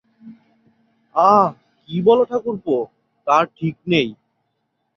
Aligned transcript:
আঃ, 1.15 1.47
কী 1.89 1.97
বল 2.01 2.19
ঠাকুরপো, 2.25 2.75
তার 3.27 3.45
ঠিক 3.57 3.75
নেই। 3.87 4.07